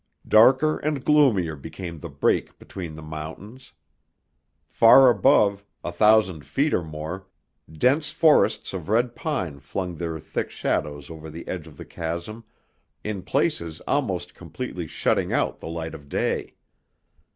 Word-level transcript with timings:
Darker 0.27 0.79
and 0.79 1.05
gloomier 1.05 1.55
became 1.55 1.99
the 1.99 2.09
break 2.09 2.57
between 2.57 2.95
the 2.95 3.03
mountains. 3.03 3.73
Far 4.67 5.11
above, 5.11 5.63
a 5.83 5.91
thousand 5.91 6.43
feet 6.43 6.73
or 6.73 6.81
more, 6.83 7.27
dense 7.71 8.09
forests 8.09 8.73
of 8.73 8.89
red 8.89 9.13
pine 9.15 9.59
flung 9.59 9.93
their 9.97 10.17
thick 10.19 10.49
shadows 10.49 11.11
over 11.11 11.29
the 11.29 11.47
edge 11.47 11.67
of 11.67 11.77
the 11.77 11.85
chasm, 11.85 12.43
in 13.03 13.21
places 13.21 13.79
almost 13.81 14.33
completely 14.33 14.87
shutting 14.87 15.31
out 15.31 15.59
the 15.59 15.67
light 15.69 15.93
of 15.93 16.09
day. 16.09 16.55